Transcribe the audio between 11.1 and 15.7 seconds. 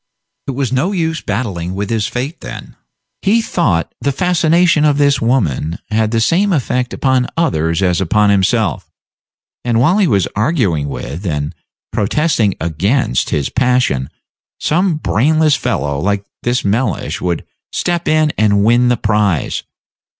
and protesting against, his passion, some brainless